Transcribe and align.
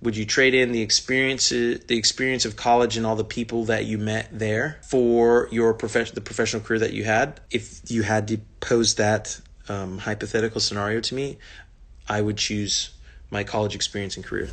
Would 0.00 0.16
you 0.16 0.24
trade 0.24 0.54
in 0.54 0.70
the 0.70 0.80
experience, 0.80 1.48
the 1.48 1.82
experience 1.90 2.44
of 2.44 2.54
college 2.54 2.96
and 2.96 3.04
all 3.04 3.16
the 3.16 3.24
people 3.24 3.64
that 3.64 3.84
you 3.84 3.98
met 3.98 4.28
there 4.30 4.78
for 4.88 5.48
your 5.50 5.74
profession, 5.74 6.14
the 6.14 6.20
professional 6.20 6.62
career 6.62 6.78
that 6.78 6.92
you 6.92 7.02
had? 7.02 7.40
If 7.50 7.90
you 7.90 8.02
had 8.02 8.28
to 8.28 8.38
pose 8.60 8.94
that 8.94 9.40
um, 9.68 9.98
hypothetical 9.98 10.60
scenario 10.60 11.00
to 11.00 11.14
me, 11.16 11.38
I 12.08 12.20
would 12.20 12.36
choose 12.36 12.90
my 13.30 13.42
college 13.42 13.74
experience 13.74 14.16
and 14.16 14.24
career. 14.24 14.48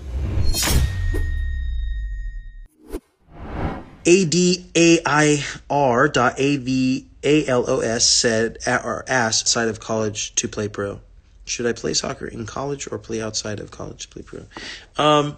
ADAIR 4.08 6.12
dot 6.12 6.38
AVALOS 6.38 8.02
said 8.02 8.58
or 8.68 9.04
asked 9.08 9.48
side 9.48 9.68
of 9.68 9.80
college 9.80 10.36
to 10.36 10.48
play 10.48 10.68
pro. 10.68 11.02
Should 11.46 11.68
I 11.68 11.74
play 11.74 11.94
soccer 11.94 12.26
in 12.26 12.46
college 12.46 12.88
or 12.92 12.98
play 12.98 13.22
outside 13.22 13.60
of 13.60 13.72
college 13.72 14.10
play 14.10 14.24
pro? 14.24 14.46
Um, 14.98 15.38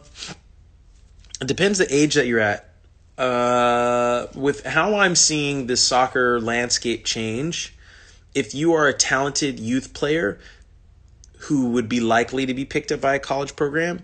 it 1.42 1.48
depends 1.48 1.80
the 1.80 1.94
age 1.94 2.16
that 2.16 2.28
you're 2.28 2.40
at. 2.40 2.70
Uh, 3.18 4.28
with 4.36 4.66
how 4.66 4.96
I'm 4.96 5.16
seeing 5.16 5.68
the 5.68 5.76
soccer 5.76 6.40
landscape 6.40 7.04
change, 7.04 7.76
if 8.34 8.54
you 8.54 8.74
are 8.74 8.88
a 8.88 8.94
talented 8.94 9.60
youth 9.60 9.94
player 9.94 10.40
who 11.40 11.70
would 11.72 11.90
be 11.90 12.00
likely 12.00 12.46
to 12.46 12.54
be 12.54 12.66
picked 12.66 12.92
up 12.92 13.02
by 13.02 13.16
a 13.16 13.20
college 13.20 13.56
program, 13.56 14.04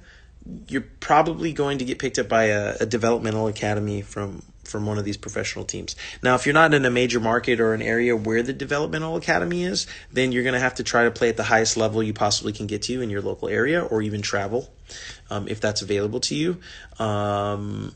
you're 0.68 0.86
probably 1.00 1.54
going 1.54 1.78
to 1.78 1.86
get 1.86 2.00
picked 2.00 2.20
up 2.20 2.28
by 2.28 2.46
a, 2.46 2.76
a 2.82 2.86
developmental 2.86 3.48
academy 3.48 4.02
from 4.02 4.42
from 4.64 4.86
one 4.86 4.98
of 4.98 5.06
these 5.06 5.18
professional 5.18 5.66
teams. 5.66 5.96
Now, 6.22 6.36
if 6.36 6.46
you're 6.46 6.54
not 6.54 6.74
in 6.74 6.86
a 6.86 6.90
major 6.90 7.20
market 7.20 7.60
or 7.60 7.74
an 7.74 7.82
area 7.82 8.16
where 8.16 8.42
the 8.44 8.54
developmental 8.54 9.16
academy 9.16 9.64
is, 9.64 9.88
then 10.12 10.32
you're 10.32 10.44
going 10.44 10.54
to 10.54 10.60
have 10.60 10.76
to 10.76 10.84
try 10.84 11.04
to 11.04 11.12
play 11.12 11.30
at 11.30 11.38
the 11.38 11.44
highest 11.44 11.78
level 11.78 12.02
you 12.02 12.14
possibly 12.14 12.54
can 12.54 12.68
get 12.68 12.84
to 12.84 13.02
in 13.02 13.10
your 13.10 13.22
local 13.22 13.50
area 13.50 13.84
or 13.84 14.02
even 14.02 14.22
travel 14.22 14.74
um, 15.30 15.48
if 15.48 15.60
that's 15.60 15.82
available 15.82 16.20
to 16.22 16.36
you. 16.36 16.58
Um, 16.98 17.96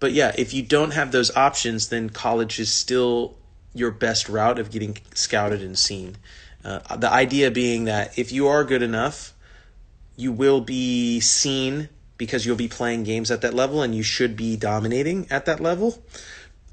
but 0.00 0.12
yeah, 0.12 0.34
if 0.36 0.52
you 0.52 0.62
don't 0.62 0.92
have 0.92 1.12
those 1.12 1.34
options, 1.36 1.88
then 1.88 2.10
college 2.10 2.58
is 2.58 2.72
still 2.72 3.36
your 3.74 3.90
best 3.90 4.28
route 4.28 4.58
of 4.58 4.70
getting 4.70 4.98
scouted 5.14 5.62
and 5.62 5.78
seen. 5.78 6.16
Uh, 6.64 6.96
the 6.96 7.10
idea 7.10 7.50
being 7.50 7.84
that 7.84 8.18
if 8.18 8.32
you 8.32 8.48
are 8.48 8.64
good 8.64 8.82
enough, 8.82 9.32
you 10.16 10.32
will 10.32 10.60
be 10.60 11.20
seen 11.20 11.88
because 12.22 12.46
you'll 12.46 12.54
be 12.54 12.68
playing 12.68 13.02
games 13.02 13.32
at 13.32 13.40
that 13.40 13.52
level 13.52 13.82
and 13.82 13.96
you 13.96 14.02
should 14.04 14.36
be 14.36 14.54
dominating 14.56 15.26
at 15.28 15.44
that 15.44 15.58
level 15.58 16.00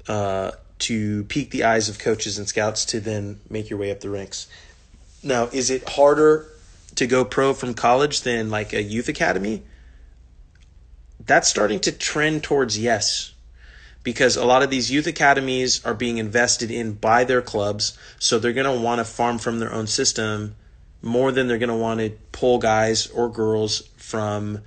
uh, 0.06 0.52
to 0.78 1.24
pique 1.24 1.50
the 1.50 1.64
eyes 1.64 1.88
of 1.88 1.98
coaches 1.98 2.38
and 2.38 2.46
scouts 2.46 2.84
to 2.84 3.00
then 3.00 3.40
make 3.50 3.68
your 3.68 3.76
way 3.76 3.90
up 3.90 3.98
the 3.98 4.08
ranks. 4.08 4.46
Now, 5.24 5.48
is 5.52 5.68
it 5.68 5.88
harder 5.88 6.46
to 6.94 7.04
go 7.04 7.24
pro 7.24 7.52
from 7.52 7.74
college 7.74 8.20
than 8.20 8.48
like 8.48 8.72
a 8.72 8.80
youth 8.80 9.08
academy? 9.08 9.64
That's 11.26 11.48
starting 11.48 11.80
to 11.80 11.90
trend 11.90 12.44
towards 12.44 12.78
yes. 12.78 13.32
Because 14.04 14.36
a 14.36 14.44
lot 14.44 14.62
of 14.62 14.70
these 14.70 14.88
youth 14.88 15.08
academies 15.08 15.84
are 15.84 15.94
being 15.94 16.18
invested 16.18 16.70
in 16.70 16.92
by 16.92 17.24
their 17.24 17.42
clubs, 17.42 17.98
so 18.20 18.38
they're 18.38 18.52
going 18.52 18.72
to 18.72 18.80
want 18.80 19.00
to 19.00 19.04
farm 19.04 19.38
from 19.38 19.58
their 19.58 19.72
own 19.72 19.88
system 19.88 20.54
more 21.02 21.32
than 21.32 21.48
they're 21.48 21.58
going 21.58 21.70
to 21.70 21.74
want 21.74 21.98
to 21.98 22.10
pull 22.30 22.58
guys 22.58 23.08
or 23.08 23.28
girls 23.28 23.88
from 23.96 24.60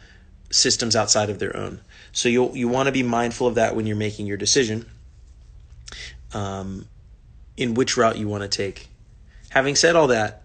systems 0.53 0.95
outside 0.95 1.29
of 1.29 1.39
their 1.39 1.55
own. 1.55 1.81
So 2.11 2.29
you 2.29 2.53
you 2.53 2.67
want 2.67 2.87
to 2.87 2.91
be 2.91 3.03
mindful 3.03 3.47
of 3.47 3.55
that 3.55 3.75
when 3.75 3.85
you're 3.85 3.95
making 3.95 4.27
your 4.27 4.37
decision. 4.37 4.85
Um, 6.33 6.87
in 7.57 7.73
which 7.73 7.97
route 7.97 8.17
you 8.17 8.27
want 8.27 8.43
to 8.43 8.49
take. 8.49 8.87
Having 9.49 9.75
said 9.75 9.95
all 9.95 10.07
that, 10.07 10.43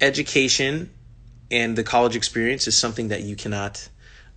education 0.00 0.90
and 1.50 1.76
the 1.76 1.84
college 1.84 2.16
experience 2.16 2.66
is 2.66 2.76
something 2.76 3.08
that 3.08 3.22
you 3.22 3.36
cannot 3.36 3.88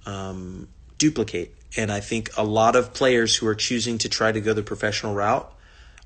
um, 0.06 0.68
duplicate. 0.98 1.56
And 1.76 1.92
I 1.92 2.00
think 2.00 2.30
a 2.38 2.44
lot 2.44 2.76
of 2.76 2.94
players 2.94 3.36
who 3.36 3.48
are 3.48 3.56
choosing 3.56 3.98
to 4.00 4.10
try 4.10 4.32
to 4.32 4.42
go 4.42 4.54
the 4.54 4.64
professional 4.64 5.14
route 5.14 5.52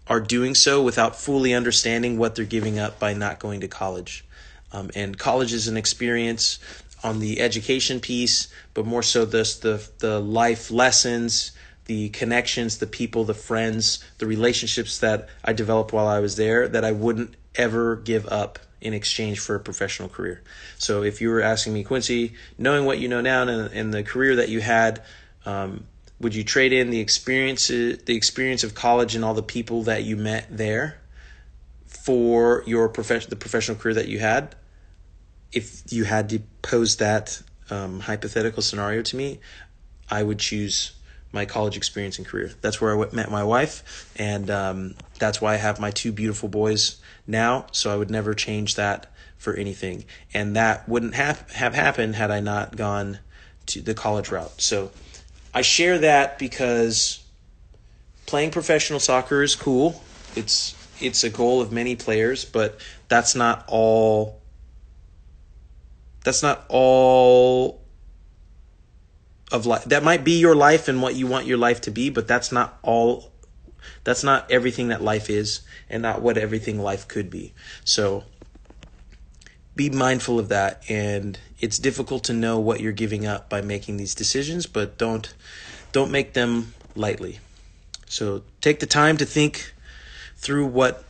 are 0.08 0.20
doing 0.20 0.56
so 0.56 0.82
without 0.82 1.16
fully 1.16 1.54
understanding 1.54 2.18
what 2.18 2.36
they're 2.36 2.46
giving 2.46 2.80
up 2.80 3.00
by 3.00 3.14
not 3.14 3.40
going 3.40 3.62
to 3.62 3.68
college. 3.68 4.26
Um, 4.74 4.90
and 4.96 5.18
college 5.18 5.54
is 5.54 5.68
an 5.68 5.78
experience 5.78 6.60
on 7.04 7.20
the 7.20 7.40
education 7.40 8.00
piece, 8.00 8.48
but 8.74 8.86
more 8.86 9.04
so 9.04 9.26
this 9.26 9.58
the 9.60 9.88
the 10.00 10.20
life 10.20 10.72
lessons, 10.72 11.52
the 11.86 12.10
connections, 12.10 12.80
the 12.80 12.88
people, 12.88 13.24
the 13.24 13.34
friends, 13.34 14.04
the 14.18 14.26
relationships 14.26 15.00
that 15.00 15.30
I 15.44 15.54
developed 15.54 15.94
while 15.94 16.08
I 16.08 16.20
was 16.20 16.36
there 16.36 16.68
that 16.68 16.84
I 16.84 16.92
wouldn't 16.92 17.36
ever 17.56 17.98
give 17.98 18.26
up 18.28 18.60
in 18.82 18.94
exchange 18.94 19.40
for 19.40 19.56
a 19.56 19.60
professional 19.60 20.10
career. 20.10 20.42
So 20.78 21.04
if 21.04 21.22
you 21.22 21.30
were 21.30 21.42
asking 21.42 21.74
me, 21.74 21.84
Quincy, 21.84 22.34
knowing 22.58 22.86
what 22.86 23.00
you 23.00 23.08
know 23.08 23.22
now 23.22 23.44
and, 23.44 23.72
and 23.74 23.94
the 23.94 24.04
career 24.04 24.36
that 24.38 24.50
you 24.50 24.60
had, 24.60 25.02
um, 25.46 25.86
would 26.20 26.36
you 26.36 26.44
trade 26.44 26.74
in 26.74 26.90
the 26.90 27.00
experience 27.00 27.68
the 27.68 28.16
experience 28.16 28.64
of 28.64 28.76
college 28.76 29.16
and 29.16 29.26
all 29.26 29.34
the 29.34 29.44
people 29.44 29.84
that 29.84 30.04
you 30.04 30.16
met 30.16 30.48
there 30.50 30.98
for 31.86 32.64
your 32.66 32.90
profession 32.90 33.30
the 33.30 33.36
professional 33.36 33.78
career 33.78 33.94
that 33.96 34.08
you 34.08 34.20
had? 34.20 34.56
If 35.54 35.84
you 35.92 36.04
had 36.04 36.30
to 36.30 36.40
pose 36.62 36.98
that 36.98 37.42
um, 37.70 38.02
hypothetical 38.02 38.62
scenario 38.62 39.02
to 39.04 39.16
me, 39.16 39.40
I 40.10 40.24
would 40.24 40.40
choose 40.40 40.94
my 41.32 41.46
college 41.46 41.78
experience 41.78 42.18
and 42.18 42.28
career. 42.28 42.52
That's 42.62 42.80
where 42.80 43.00
I 43.00 43.12
met 43.12 43.32
my 43.32 43.44
wife, 43.44 44.12
and 44.16 44.50
um, 44.50 44.96
that's 45.20 45.42
why 45.42 45.54
I 45.54 45.58
have 45.58 45.80
my 45.80 45.92
two 45.92 46.12
beautiful 46.12 46.50
boys 46.50 47.02
now. 47.26 47.66
So 47.72 47.92
I 47.92 47.96
would 47.96 48.12
never 48.12 48.34
change 48.34 48.76
that 48.76 49.12
for 49.38 49.54
anything, 49.56 50.06
and 50.34 50.56
that 50.56 50.88
wouldn't 50.88 51.16
have 51.16 51.50
have 51.52 51.74
happened 51.74 52.16
had 52.16 52.32
I 52.32 52.40
not 52.40 52.76
gone 52.76 53.20
to 53.68 53.82
the 53.82 53.94
college 53.94 54.30
route. 54.30 54.62
So 54.62 54.92
I 55.54 55.62
share 55.62 55.98
that 56.00 56.38
because 56.38 57.24
playing 58.26 58.52
professional 58.52 59.00
soccer 59.00 59.42
is 59.42 59.56
cool. 59.56 60.02
It's 60.36 60.76
it's 61.02 61.24
a 61.24 61.30
goal 61.30 61.62
of 61.62 61.72
many 61.72 61.96
players, 61.96 62.46
but 62.46 62.80
that's 63.08 63.36
not 63.36 63.66
all 63.68 64.40
that's 66.24 66.42
not 66.42 66.66
all 66.70 67.82
of 69.52 69.66
life. 69.66 69.84
That 69.86 70.04
might 70.04 70.24
be 70.24 70.40
your 70.40 70.56
life 70.56 70.88
and 70.88 71.02
what 71.02 71.16
you 71.16 71.28
want 71.28 71.46
your 71.46 71.58
life 71.58 71.82
to 71.82 71.92
be, 71.92 72.10
but 72.10 72.28
that's 72.28 72.52
not 72.52 72.80
all. 72.82 73.32
That's 74.04 74.24
not 74.24 74.50
everything 74.52 74.88
that 74.90 75.02
life 75.02 75.30
is, 75.30 75.62
and 75.90 76.02
not 76.02 76.22
what 76.22 76.38
everything 76.38 76.80
life 76.80 77.08
could 77.08 77.30
be. 77.30 77.54
So 77.86 78.24
be 79.76 79.90
mindful 79.90 80.40
of 80.40 80.50
that. 80.50 80.84
And 80.90 81.40
it's 81.60 81.78
difficult 81.78 82.24
to 82.26 82.34
know 82.34 82.60
what 82.60 82.80
you're 82.80 82.92
giving 82.92 83.26
up 83.26 83.50
by 83.50 83.62
making 83.62 83.98
these 83.98 84.16
decisions, 84.16 84.66
but 84.66 84.98
don't 84.98 85.34
don't 85.92 86.12
make 86.12 86.34
them 86.34 86.74
lightly. 86.96 87.40
So 88.08 88.44
take 88.62 88.80
the 88.80 88.86
time 88.86 89.18
to 89.18 89.26
think 89.26 89.74
through 90.36 90.68
what 90.68 91.04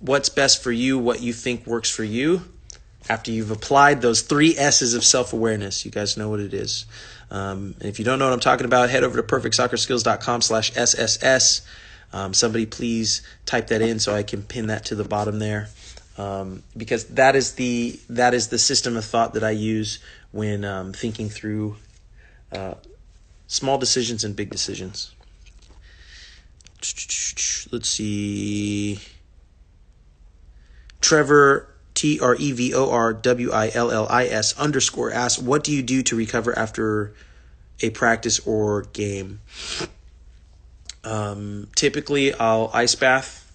what's 0.00 0.28
best 0.28 0.62
for 0.62 0.72
you, 0.72 0.98
what 0.98 1.20
you 1.20 1.32
think 1.32 1.66
works 1.66 1.90
for 1.90 2.04
you, 2.04 2.42
after 3.08 3.30
you've 3.30 3.50
applied 3.50 4.02
those 4.02 4.22
three 4.22 4.56
S's 4.56 4.94
of 4.94 5.04
self 5.04 5.32
awareness. 5.32 5.84
You 5.84 5.90
guys 5.90 6.16
know 6.16 6.28
what 6.28 6.40
it 6.40 6.54
is. 6.54 6.86
Um, 7.30 7.74
if 7.80 7.98
you 7.98 8.04
don't 8.04 8.18
know 8.18 8.26
what 8.26 8.34
I'm 8.34 8.40
talking 8.40 8.66
about, 8.66 8.90
head 8.90 9.04
over 9.04 9.20
to 9.20 9.22
perfectsoccerskills.com 9.22 10.42
slash 10.42 10.72
SSS. 10.76 11.62
Um, 12.12 12.32
somebody 12.32 12.64
please 12.66 13.22
type 13.44 13.68
that 13.68 13.82
in 13.82 13.98
so 13.98 14.14
I 14.14 14.22
can 14.22 14.42
pin 14.42 14.68
that 14.68 14.86
to 14.86 14.94
the 14.94 15.04
bottom 15.04 15.38
there. 15.38 15.68
Um, 16.16 16.62
because 16.76 17.04
that 17.08 17.36
is 17.36 17.54
the 17.54 17.98
that 18.10 18.34
is 18.34 18.48
the 18.48 18.58
system 18.58 18.96
of 18.96 19.04
thought 19.04 19.34
that 19.34 19.44
I 19.44 19.50
use 19.50 20.00
when 20.32 20.64
um, 20.64 20.92
thinking 20.92 21.28
through 21.28 21.76
uh, 22.50 22.74
small 23.46 23.78
decisions 23.78 24.24
and 24.24 24.34
big 24.34 24.50
decisions. 24.50 25.14
Let's 27.70 27.88
see. 27.88 28.98
Trevor 31.00 31.68
T 31.98 32.20
R 32.20 32.36
E 32.36 32.52
V 32.52 32.74
O 32.74 32.90
R 32.90 33.12
W 33.12 33.50
I 33.50 33.72
L 33.74 33.90
L 33.90 34.06
I 34.08 34.26
S 34.26 34.56
underscore 34.56 35.10
asks, 35.12 35.42
What 35.42 35.64
do 35.64 35.72
you 35.72 35.82
do 35.82 36.04
to 36.04 36.14
recover 36.14 36.56
after 36.56 37.12
a 37.80 37.90
practice 37.90 38.38
or 38.46 38.82
game? 38.92 39.40
Um, 41.02 41.66
typically, 41.74 42.32
I'll 42.32 42.70
ice 42.72 42.94
bath 42.94 43.50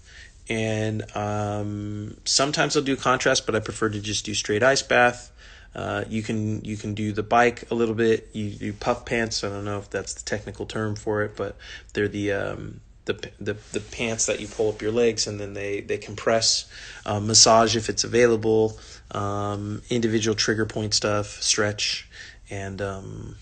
and 0.50 1.04
um, 1.16 2.18
sometimes 2.25 2.75
I'll 2.75 2.84
do 2.84 2.98
contrast, 2.98 3.45
but 3.45 3.56
I 3.56 3.62
prefer 3.62 3.88
to 3.88 4.01
just 4.01 4.25
do 4.25 4.34
straight 4.34 4.62
ice 4.62 4.81
bath. 4.81 5.31
Uh, 5.74 6.04
you 6.10 6.22
can 6.22 6.66
you 6.66 6.75
can 6.75 6.96
do 6.96 7.13
the 7.13 7.24
bike 7.24 7.72
a 7.72 7.75
little 7.75 7.96
bit. 7.96 8.28
You 8.34 8.50
do 8.50 8.74
puff 8.74 9.06
pants. 9.06 9.46
I 9.46 9.50
don't 9.50 9.63
know 9.63 9.78
if 9.78 9.89
that's 9.89 10.16
the 10.16 10.24
technical 10.24 10.66
term 10.66 10.98
for 10.98 11.24
it, 11.24 11.38
but 11.38 11.56
they're 11.94 12.10
the 12.10 12.34
um, 12.34 12.81
the, 13.05 13.31
the 13.39 13.57
the 13.71 13.79
pants 13.79 14.25
that 14.27 14.39
you 14.39 14.47
pull 14.47 14.69
up 14.69 14.81
your 14.81 14.91
legs 14.91 15.27
and 15.27 15.39
then 15.39 15.53
they 15.53 15.81
they 15.81 15.97
compress, 15.97 16.69
uh, 17.05 17.19
massage 17.19 17.75
if 17.75 17.89
it's 17.89 18.03
available, 18.03 18.79
um, 19.11 19.81
individual 19.89 20.35
trigger 20.35 20.65
point 20.65 20.94
stuff, 20.94 21.41
stretch, 21.41 22.07
and 22.50 22.81
um, 22.81 23.35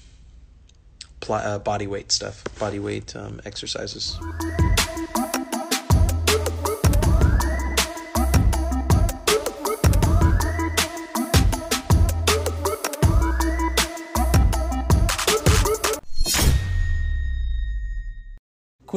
pl- 1.19 1.35
uh, 1.35 1.59
body 1.59 1.87
weight 1.87 2.11
stuff, 2.11 2.43
body 2.59 2.79
weight 2.79 3.15
um, 3.15 3.39
exercises. 3.45 4.17